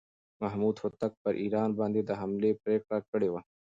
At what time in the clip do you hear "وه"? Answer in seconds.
3.33-3.41